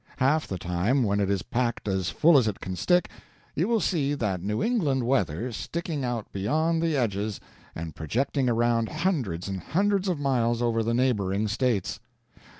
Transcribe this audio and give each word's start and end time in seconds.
Half 0.17 0.47
the 0.47 0.57
time, 0.57 1.03
when 1.03 1.19
it 1.19 1.29
is 1.29 1.43
packed 1.43 1.87
as 1.87 2.09
full 2.09 2.35
as 2.35 2.47
it 2.47 2.59
can 2.59 2.75
stick, 2.75 3.07
you 3.53 3.67
will 3.67 3.79
see 3.79 4.15
that 4.15 4.41
New 4.41 4.63
England 4.63 5.03
weather 5.03 5.51
sticking 5.51 6.03
out 6.03 6.25
beyond 6.33 6.81
the 6.81 6.97
edges 6.97 7.39
and 7.75 7.93
projecting 7.93 8.49
around 8.49 8.89
hundreds 8.89 9.47
and 9.47 9.59
hundreds 9.61 10.07
of 10.07 10.19
miles 10.19 10.59
over 10.59 10.81
the 10.81 10.95
neighboring 10.95 11.47
states. 11.47 11.99